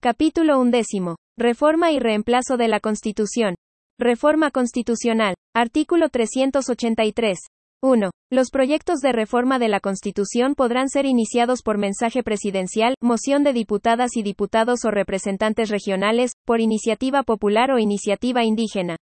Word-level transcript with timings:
Capítulo 0.00 0.60
undécimo. 0.60 1.16
Reforma 1.36 1.90
y 1.90 1.98
reemplazo 1.98 2.56
de 2.56 2.68
la 2.68 2.78
Constitución. 2.78 3.56
Reforma 3.98 4.52
Constitucional. 4.52 5.34
Artículo 5.56 6.08
383. 6.08 7.36
1. 7.82 8.10
Los 8.30 8.50
proyectos 8.50 9.00
de 9.00 9.10
reforma 9.10 9.58
de 9.58 9.66
la 9.66 9.80
Constitución 9.80 10.54
podrán 10.54 10.88
ser 10.88 11.04
iniciados 11.04 11.62
por 11.62 11.78
mensaje 11.78 12.22
presidencial, 12.22 12.94
moción 13.02 13.42
de 13.42 13.52
diputadas 13.52 14.16
y 14.16 14.22
diputados 14.22 14.84
o 14.84 14.92
representantes 14.92 15.68
regionales, 15.68 16.30
por 16.46 16.60
iniciativa 16.60 17.24
popular 17.24 17.72
o 17.72 17.80
iniciativa 17.80 18.44
indígena. 18.44 18.98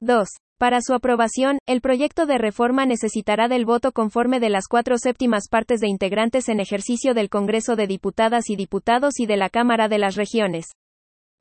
2. 0.00 0.28
Para 0.62 0.80
su 0.80 0.94
aprobación, 0.94 1.58
el 1.66 1.80
proyecto 1.80 2.24
de 2.24 2.38
reforma 2.38 2.86
necesitará 2.86 3.48
del 3.48 3.64
voto 3.64 3.90
conforme 3.90 4.38
de 4.38 4.48
las 4.48 4.68
cuatro 4.68 4.96
séptimas 4.96 5.48
partes 5.50 5.80
de 5.80 5.88
integrantes 5.88 6.48
en 6.48 6.60
ejercicio 6.60 7.14
del 7.14 7.30
Congreso 7.30 7.74
de 7.74 7.88
Diputadas 7.88 8.48
y 8.48 8.54
Diputados 8.54 9.18
y 9.18 9.26
de 9.26 9.36
la 9.36 9.50
Cámara 9.50 9.88
de 9.88 9.98
las 9.98 10.14
Regiones. 10.14 10.66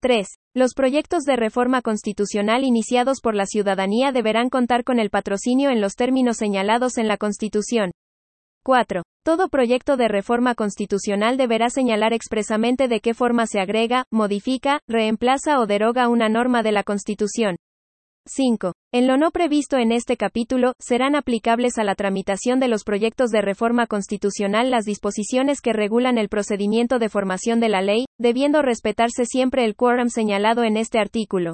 3. 0.02 0.26
Los 0.56 0.74
proyectos 0.74 1.22
de 1.26 1.36
reforma 1.36 1.84
constitucional 1.84 2.64
iniciados 2.64 3.22
por 3.22 3.36
la 3.36 3.46
ciudadanía 3.46 4.12
deberán 4.12 4.50
contar 4.50 4.84
con 4.84 4.98
el 4.98 5.12
patrocinio 5.12 5.70
en 5.70 5.82
los 5.82 5.94
términos 5.94 6.38
señalados 6.38 6.98
en 6.98 7.08
la 7.08 7.18
Constitución. 7.18 7.92
4. 8.64 9.04
Todo 9.24 9.50
proyecto 9.50 9.98
de 9.98 10.08
reforma 10.08 10.56
constitucional 10.56 11.38
deberá 11.38 11.70
señalar 11.70 12.14
expresamente 12.14 12.88
de 12.88 13.02
qué 13.02 13.14
forma 13.14 13.46
se 13.46 13.60
agrega, 13.60 14.06
modifica, 14.10 14.80
reemplaza 14.88 15.60
o 15.60 15.68
deroga 15.68 16.08
una 16.08 16.28
norma 16.28 16.64
de 16.64 16.72
la 16.72 16.82
Constitución. 16.82 17.58
5. 18.28 18.74
En 18.92 19.08
lo 19.08 19.18
no 19.18 19.32
previsto 19.32 19.78
en 19.78 19.92
este 19.92 20.18
capítulo, 20.18 20.74
serán 20.80 21.16
aplicables 21.16 21.78
a 21.78 21.84
la 21.84 21.96
tramitación 21.96 22.60
de 22.60 22.68
los 22.68 22.84
proyectos 22.84 23.30
de 23.32 23.42
reforma 23.42 23.88
constitucional 23.88 24.70
las 24.70 24.86
disposiciones 24.86 25.62
que 25.62 25.74
regulan 25.74 26.18
el 26.18 26.30
procedimiento 26.30 27.00
de 27.00 27.10
formación 27.10 27.60
de 27.60 27.70
la 27.70 27.82
ley, 27.82 28.06
debiendo 28.20 28.62
respetarse 28.62 29.26
siempre 29.26 29.66
el 29.66 29.76
quórum 29.76 30.10
señalado 30.10 30.64
en 30.64 30.78
este 30.78 31.00
artículo. 31.00 31.54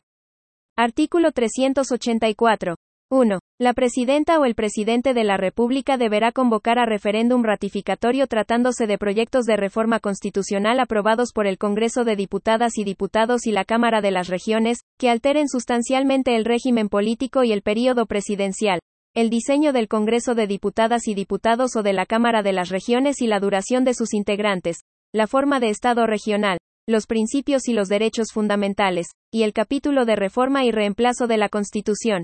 Artículo 0.76 1.32
384. 1.32 2.76
1. 3.10 3.40
La 3.58 3.72
presidenta 3.72 4.38
o 4.38 4.44
el 4.44 4.54
presidente 4.54 5.14
de 5.14 5.24
la 5.24 5.38
República 5.38 5.96
deberá 5.96 6.34
convocar 6.34 6.78
a 6.78 6.86
referéndum 6.86 7.42
ratificatorio 7.42 8.28
tratándose 8.28 8.86
de 8.86 8.98
proyectos 8.98 9.46
de 9.46 9.56
reforma 9.56 10.02
constitucional 10.02 10.82
aprobados 10.82 11.32
por 11.32 11.48
el 11.48 11.58
Congreso 11.58 12.04
de 12.04 12.18
Diputadas 12.18 12.78
y 12.78 12.84
Diputados 12.84 13.48
y 13.48 13.54
la 13.54 13.64
Cámara 13.64 14.02
de 14.02 14.12
las 14.12 14.28
Regiones, 14.28 14.80
que 15.00 15.10
alteren 15.10 15.48
sustancialmente 15.48 16.36
el 16.36 16.44
régimen 16.44 16.90
político 16.90 17.46
y 17.46 17.54
el 17.54 17.62
período 17.62 18.08
presidencial, 18.08 18.82
el 19.16 19.30
diseño 19.30 19.72
del 19.72 19.88
Congreso 19.88 20.36
de 20.36 20.46
Diputadas 20.46 21.08
y 21.08 21.14
Diputados 21.14 21.78
o 21.78 21.84
de 21.84 21.94
la 21.94 22.06
Cámara 22.06 22.44
de 22.44 22.52
las 22.52 22.68
Regiones 22.68 23.22
y 23.22 23.28
la 23.28 23.40
duración 23.40 23.86
de 23.86 23.94
sus 23.94 24.14
integrantes, 24.14 24.80
la 25.14 25.28
forma 25.28 25.62
de 25.62 25.70
Estado 25.70 26.08
regional, 26.08 26.58
los 26.90 27.08
principios 27.08 27.70
y 27.70 27.74
los 27.74 27.88
derechos 27.88 28.34
fundamentales, 28.34 29.08
y 29.32 29.44
el 29.44 29.54
capítulo 29.54 30.04
de 30.04 30.18
reforma 30.18 30.66
y 30.66 30.72
reemplazo 30.72 31.28
de 31.28 31.38
la 31.38 31.48
Constitución. 31.48 32.24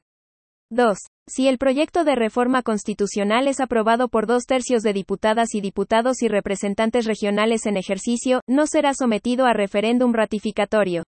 2. 0.73 0.97
Si 1.27 1.47
el 1.47 1.57
proyecto 1.57 2.03
de 2.03 2.15
reforma 2.15 2.63
constitucional 2.63 3.47
es 3.47 3.59
aprobado 3.59 4.09
por 4.09 4.27
dos 4.27 4.43
tercios 4.45 4.83
de 4.83 4.93
diputadas 4.93 5.55
y 5.55 5.61
diputados 5.61 6.21
y 6.21 6.27
representantes 6.27 7.05
regionales 7.05 7.65
en 7.65 7.77
ejercicio, 7.77 8.41
no 8.47 8.67
será 8.67 8.93
sometido 8.93 9.45
a 9.45 9.53
referéndum 9.53 10.13
ratificatorio. 10.13 11.03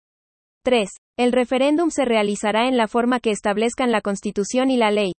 3. 0.64 0.88
El 1.18 1.32
referéndum 1.32 1.90
se 1.90 2.04
realizará 2.04 2.68
en 2.68 2.76
la 2.76 2.88
forma 2.88 3.20
que 3.20 3.30
establezcan 3.30 3.90
la 3.90 4.00
Constitución 4.00 4.70
y 4.70 4.76
la 4.76 4.90
ley. 4.90 5.12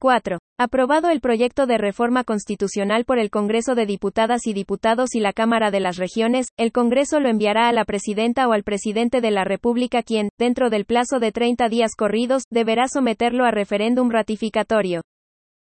4. 0.00 0.38
Aprobado 0.60 1.10
el 1.10 1.20
proyecto 1.20 1.66
de 1.66 1.76
reforma 1.76 2.22
constitucional 2.22 3.04
por 3.04 3.18
el 3.18 3.30
Congreso 3.30 3.74
de 3.74 3.84
Diputadas 3.84 4.46
y 4.46 4.52
Diputados 4.52 5.14
y 5.14 5.20
la 5.20 5.32
Cámara 5.32 5.70
de 5.70 5.80
las 5.80 5.96
Regiones, 5.96 6.48
el 6.56 6.70
Congreso 6.70 7.18
lo 7.18 7.28
enviará 7.28 7.68
a 7.68 7.72
la 7.72 7.84
Presidenta 7.84 8.46
o 8.46 8.52
al 8.52 8.62
Presidente 8.62 9.20
de 9.20 9.32
la 9.32 9.44
República 9.44 10.02
quien, 10.02 10.28
dentro 10.38 10.70
del 10.70 10.84
plazo 10.84 11.18
de 11.18 11.32
30 11.32 11.68
días 11.68 11.96
corridos, 11.96 12.44
deberá 12.50 12.86
someterlo 12.86 13.44
a 13.44 13.50
referéndum 13.50 14.10
ratificatorio. 14.10 15.02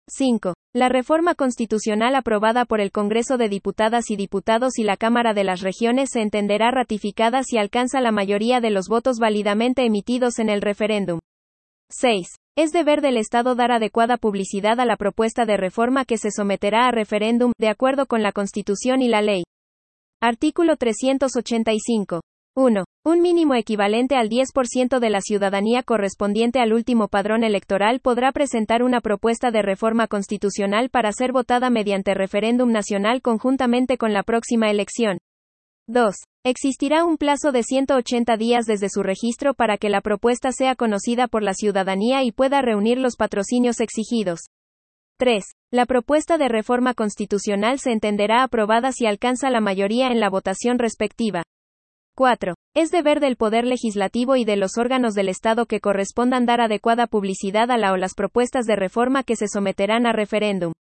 5. 0.08 0.54
La 0.74 0.90
reforma 0.90 1.34
constitucional 1.34 2.14
aprobada 2.14 2.66
por 2.66 2.80
el 2.80 2.92
Congreso 2.92 3.38
de 3.38 3.50
Diputadas 3.50 4.12
y 4.12 4.18
Diputados 4.18 4.78
y 4.78 4.84
la 4.84 4.98
Cámara 4.98 5.34
de 5.34 5.46
las 5.46 5.62
Regiones 5.62 6.10
se 6.12 6.22
entenderá 6.22 6.72
ratificada 6.72 7.42
si 7.44 7.58
alcanza 7.58 8.02
la 8.02 8.12
mayoría 8.12 8.60
de 8.60 8.70
los 8.70 8.88
votos 8.88 9.18
válidamente 9.18 9.86
emitidos 9.86 10.40
en 10.40 10.50
el 10.50 10.62
referéndum. 10.62 11.20
6. 11.90 12.28
Es 12.58 12.72
deber 12.72 13.02
del 13.02 13.18
Estado 13.18 13.54
dar 13.54 13.74
adecuada 13.74 14.16
publicidad 14.16 14.80
a 14.80 14.86
la 14.86 14.96
propuesta 14.96 15.44
de 15.44 15.58
reforma 15.58 16.06
que 16.06 16.18
se 16.18 16.32
someterá 16.32 16.88
a 16.88 16.92
referéndum, 16.92 17.52
de 17.60 17.68
acuerdo 17.68 18.06
con 18.06 18.24
la 18.24 18.32
Constitución 18.32 19.02
y 19.02 19.10
la 19.10 19.22
ley. 19.22 19.44
Artículo 20.22 20.78
385. 20.78 22.22
1. 22.56 22.86
Un 23.04 23.22
mínimo 23.22 23.56
equivalente 23.56 24.16
al 24.16 24.30
10% 24.30 25.00
de 25.00 25.10
la 25.10 25.20
ciudadanía 25.20 25.84
correspondiente 25.84 26.62
al 26.62 26.72
último 26.72 27.10
padrón 27.10 27.44
electoral 27.44 28.00
podrá 28.00 28.32
presentar 28.32 28.84
una 28.84 29.02
propuesta 29.02 29.52
de 29.52 29.62
reforma 29.62 30.08
constitucional 30.08 30.90
para 30.90 31.12
ser 31.12 31.34
votada 31.34 31.70
mediante 31.70 32.14
referéndum 32.14 32.72
nacional 32.72 33.22
conjuntamente 33.22 33.98
con 33.98 34.14
la 34.14 34.24
próxima 34.24 34.72
elección. 34.72 35.18
2. 35.88 36.16
Existirá 36.44 37.06
un 37.06 37.18
plazo 37.18 37.52
de 37.52 37.62
180 37.62 38.38
días 38.38 38.66
desde 38.66 38.90
su 38.90 39.04
registro 39.04 39.54
para 39.54 39.78
que 39.78 39.90
la 39.90 40.02
propuesta 40.02 40.52
sea 40.52 40.76
conocida 40.76 41.28
por 41.28 41.44
la 41.44 41.54
ciudadanía 41.54 42.24
y 42.24 42.32
pueda 42.32 42.64
reunir 42.64 42.98
los 42.98 43.16
patrocinios 43.16 43.80
exigidos. 43.80 44.50
3. 45.18 45.44
La 45.72 45.86
propuesta 45.86 46.40
de 46.40 46.50
reforma 46.50 46.96
constitucional 46.96 47.78
se 47.78 47.92
entenderá 47.92 48.42
aprobada 48.42 48.92
si 48.92 49.06
alcanza 49.06 49.52
la 49.52 49.62
mayoría 49.62 50.08
en 50.08 50.20
la 50.20 50.30
votación 50.30 50.80
respectiva. 50.80 51.44
4. 52.16 52.56
Es 52.76 52.90
deber 52.90 53.20
del 53.20 53.36
Poder 53.36 53.66
Legislativo 53.66 54.38
y 54.38 54.44
de 54.44 54.56
los 54.56 54.78
órganos 54.80 55.14
del 55.14 55.30
Estado 55.30 55.68
que 55.68 55.82
correspondan 55.82 56.48
dar 56.48 56.62
adecuada 56.62 57.06
publicidad 57.06 57.70
a 57.70 57.78
la 57.78 57.94
o 57.94 57.98
las 57.98 58.16
propuestas 58.16 58.66
de 58.66 58.76
reforma 58.76 59.24
que 59.24 59.36
se 59.36 59.48
someterán 59.48 60.08
a 60.08 60.14
referéndum. 60.14 60.74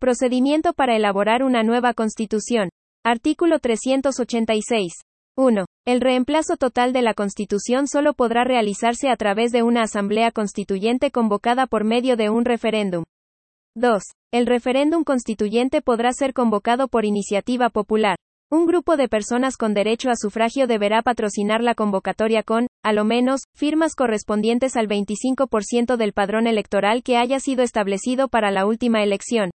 Procedimiento 0.00 0.72
para 0.72 0.96
elaborar 0.96 1.44
una 1.44 1.62
nueva 1.62 1.94
Constitución. 1.94 2.70
Artículo 3.06 3.58
386. 3.58 4.94
1. 5.36 5.66
El 5.86 6.00
reemplazo 6.00 6.56
total 6.56 6.94
de 6.94 7.02
la 7.02 7.12
Constitución 7.12 7.86
solo 7.86 8.14
podrá 8.14 8.44
realizarse 8.44 9.10
a 9.10 9.16
través 9.16 9.52
de 9.52 9.62
una 9.62 9.82
Asamblea 9.82 10.30
Constituyente 10.30 11.10
convocada 11.10 11.66
por 11.66 11.84
medio 11.84 12.16
de 12.16 12.30
un 12.30 12.46
referéndum. 12.46 13.04
2. 13.76 14.02
El 14.32 14.46
referéndum 14.46 15.04
constituyente 15.04 15.82
podrá 15.82 16.12
ser 16.14 16.32
convocado 16.32 16.88
por 16.88 17.04
iniciativa 17.04 17.68
popular. 17.68 18.16
Un 18.50 18.64
grupo 18.64 18.96
de 18.96 19.08
personas 19.08 19.58
con 19.58 19.74
derecho 19.74 20.08
a 20.08 20.16
sufragio 20.16 20.66
deberá 20.66 21.02
patrocinar 21.02 21.62
la 21.62 21.74
convocatoria 21.74 22.42
con, 22.42 22.68
a 22.82 22.94
lo 22.94 23.04
menos, 23.04 23.42
firmas 23.54 23.96
correspondientes 23.96 24.76
al 24.76 24.88
25% 24.88 25.98
del 25.98 26.14
padrón 26.14 26.46
electoral 26.46 27.02
que 27.02 27.18
haya 27.18 27.38
sido 27.38 27.64
establecido 27.64 28.28
para 28.28 28.50
la 28.50 28.64
última 28.64 29.02
elección. 29.02 29.50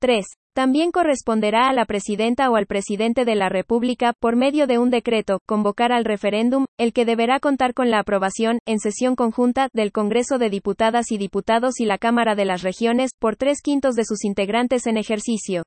3. 0.00 0.24
También 0.54 0.90
corresponderá 0.90 1.70
a 1.70 1.72
la 1.72 1.86
presidenta 1.86 2.50
o 2.50 2.56
al 2.56 2.66
presidente 2.66 3.24
de 3.24 3.34
la 3.36 3.48
República, 3.48 4.12
por 4.12 4.36
medio 4.36 4.66
de 4.66 4.78
un 4.78 4.90
decreto, 4.90 5.40
convocar 5.46 5.92
al 5.92 6.04
referéndum, 6.04 6.66
el 6.78 6.92
que 6.92 7.06
deberá 7.06 7.40
contar 7.40 7.72
con 7.72 7.90
la 7.90 8.00
aprobación, 8.00 8.58
en 8.66 8.78
sesión 8.78 9.16
conjunta, 9.16 9.68
del 9.72 9.92
Congreso 9.92 10.36
de 10.36 10.50
Diputadas 10.50 11.10
y 11.10 11.16
Diputados 11.16 11.80
y 11.80 11.86
la 11.86 11.96
Cámara 11.96 12.34
de 12.34 12.44
las 12.44 12.62
Regiones, 12.62 13.12
por 13.18 13.36
tres 13.36 13.62
quintos 13.62 13.94
de 13.94 14.04
sus 14.04 14.26
integrantes 14.26 14.86
en 14.86 14.98
ejercicio. 14.98 15.62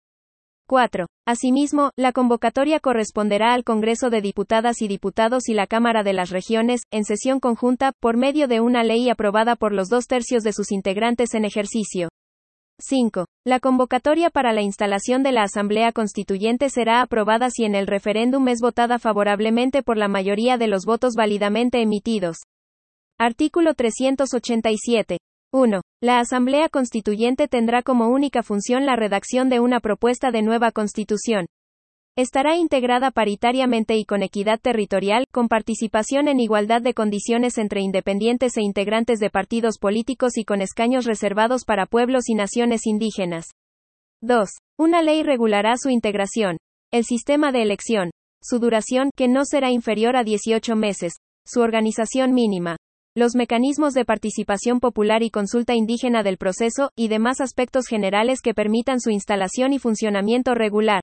4. 0.67 1.07
Asimismo, 1.27 1.89
la 1.97 2.11
convocatoria 2.11 2.79
corresponderá 2.79 3.55
al 3.55 3.63
Congreso 3.63 4.11
de 4.11 4.21
Diputadas 4.21 4.83
y 4.83 4.87
Diputados 4.87 5.49
y 5.49 5.55
la 5.55 5.65
Cámara 5.65 6.03
de 6.03 6.13
las 6.13 6.29
Regiones, 6.29 6.81
en 6.91 7.05
sesión 7.05 7.39
conjunta, 7.39 7.91
por 7.99 8.17
medio 8.17 8.47
de 8.47 8.61
una 8.61 8.83
ley 8.83 9.09
aprobada 9.09 9.55
por 9.55 9.73
los 9.73 9.89
dos 9.89 10.05
tercios 10.05 10.43
de 10.43 10.53
sus 10.53 10.71
integrantes 10.71 11.33
en 11.33 11.45
ejercicio. 11.45 12.09
5. 12.79 13.25
La 13.45 13.59
convocatoria 13.61 14.29
para 14.29 14.51
la 14.51 14.61
instalación 14.61 15.23
de 15.23 15.31
la 15.31 15.43
Asamblea 15.43 15.93
Constituyente 15.93 16.69
será 16.69 17.01
aprobada 17.01 17.49
si 17.49 17.63
en 17.63 17.73
el 17.73 17.87
referéndum 17.87 18.47
es 18.49 18.59
votada 18.59 18.99
favorablemente 18.99 19.81
por 19.81 19.97
la 19.97 20.09
mayoría 20.09 20.57
de 20.57 20.67
los 20.67 20.85
votos 20.85 21.13
válidamente 21.15 21.81
emitidos. 21.81 22.37
Artículo 23.17 23.75
387. 23.75 25.19
1. 25.53 25.81
La 26.01 26.19
Asamblea 26.19 26.67
Constituyente 26.67 27.47
tendrá 27.47 27.81
como 27.81 28.09
única 28.09 28.43
función 28.43 28.85
la 28.85 28.97
redacción 28.97 29.47
de 29.49 29.61
una 29.61 29.79
propuesta 29.79 30.31
de 30.31 30.41
nueva 30.41 30.71
Constitución. 30.71 31.45
Estará 32.17 32.55
integrada 32.55 33.11
paritariamente 33.11 33.97
y 33.97 34.05
con 34.05 34.23
equidad 34.23 34.61
territorial, 34.61 35.25
con 35.33 35.49
participación 35.49 36.29
en 36.29 36.39
igualdad 36.39 36.81
de 36.81 36.93
condiciones 36.93 37.57
entre 37.57 37.81
independientes 37.81 38.55
e 38.55 38.61
integrantes 38.61 39.19
de 39.19 39.29
partidos 39.29 39.77
políticos 39.77 40.37
y 40.37 40.45
con 40.45 40.61
escaños 40.61 41.03
reservados 41.03 41.65
para 41.65 41.85
pueblos 41.85 42.29
y 42.29 42.35
naciones 42.35 42.87
indígenas. 42.87 43.47
2. 44.21 44.47
Una 44.79 45.01
ley 45.01 45.23
regulará 45.23 45.75
su 45.75 45.89
integración, 45.89 46.55
el 46.93 47.03
sistema 47.03 47.51
de 47.51 47.63
elección, 47.63 48.11
su 48.41 48.59
duración, 48.59 49.09
que 49.17 49.27
no 49.27 49.43
será 49.43 49.69
inferior 49.71 50.15
a 50.15 50.23
18 50.23 50.73
meses, 50.77 51.15
su 51.45 51.59
organización 51.59 52.31
mínima, 52.31 52.77
los 53.13 53.35
mecanismos 53.35 53.93
de 53.93 54.05
participación 54.05 54.79
popular 54.79 55.21
y 55.21 55.31
consulta 55.31 55.75
indígena 55.75 56.23
del 56.23 56.37
proceso, 56.37 56.91
y 56.95 57.09
demás 57.09 57.41
aspectos 57.41 57.87
generales 57.87 58.39
que 58.41 58.53
permitan 58.53 59.01
su 59.01 59.09
instalación 59.09 59.73
y 59.73 59.79
funcionamiento 59.79 60.53
regular. 60.53 61.01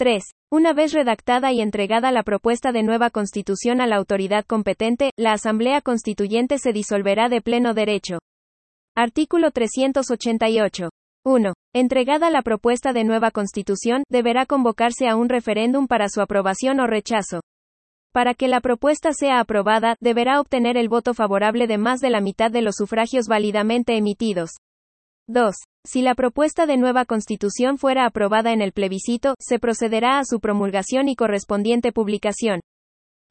3. 0.00 0.24
Una 0.50 0.72
vez 0.72 0.94
redactada 0.94 1.52
y 1.52 1.60
entregada 1.60 2.10
la 2.10 2.22
propuesta 2.22 2.72
de 2.72 2.82
nueva 2.82 3.10
constitución 3.10 3.82
a 3.82 3.86
la 3.86 3.96
autoridad 3.96 4.46
competente, 4.46 5.10
la 5.18 5.34
Asamblea 5.34 5.82
Constituyente 5.82 6.56
se 6.56 6.72
disolverá 6.72 7.28
de 7.28 7.42
pleno 7.42 7.74
derecho. 7.74 8.16
Artículo 8.96 9.50
388. 9.50 10.88
1. 11.26 11.52
Entregada 11.74 12.30
la 12.30 12.40
propuesta 12.40 12.94
de 12.94 13.04
nueva 13.04 13.30
constitución, 13.30 14.04
deberá 14.08 14.46
convocarse 14.46 15.06
a 15.06 15.16
un 15.16 15.28
referéndum 15.28 15.86
para 15.86 16.08
su 16.08 16.22
aprobación 16.22 16.80
o 16.80 16.86
rechazo. 16.86 17.42
Para 18.10 18.32
que 18.32 18.48
la 18.48 18.62
propuesta 18.62 19.12
sea 19.12 19.38
aprobada, 19.38 19.96
deberá 20.00 20.40
obtener 20.40 20.78
el 20.78 20.88
voto 20.88 21.12
favorable 21.12 21.66
de 21.66 21.76
más 21.76 22.00
de 22.00 22.08
la 22.08 22.22
mitad 22.22 22.50
de 22.50 22.62
los 22.62 22.76
sufragios 22.76 23.26
válidamente 23.26 23.98
emitidos. 23.98 24.52
2. 25.28 25.54
Si 25.82 26.02
la 26.02 26.14
propuesta 26.14 26.66
de 26.66 26.76
nueva 26.76 27.06
constitución 27.06 27.78
fuera 27.78 28.04
aprobada 28.04 28.52
en 28.52 28.60
el 28.60 28.72
plebiscito, 28.72 29.34
se 29.38 29.58
procederá 29.58 30.18
a 30.18 30.24
su 30.26 30.38
promulgación 30.38 31.08
y 31.08 31.16
correspondiente 31.16 31.90
publicación. 31.90 32.60